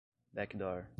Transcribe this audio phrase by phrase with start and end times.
[0.33, 0.85] backdoor